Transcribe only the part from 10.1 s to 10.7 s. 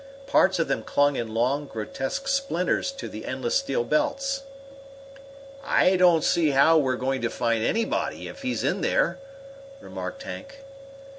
Hank.